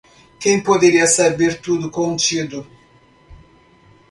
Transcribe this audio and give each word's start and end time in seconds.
Quem 0.39 0.63
poderia 0.63 1.05
saber 1.05 1.61
tudo 1.61 1.91
contido? 1.91 2.65